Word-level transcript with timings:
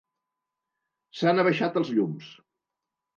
S'han 1.19 1.41
abaixat 1.43 1.77
els 1.83 1.91
llums. 1.99 2.31